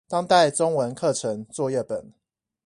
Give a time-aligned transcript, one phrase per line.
[0.07, 2.11] 當代中文課程作業本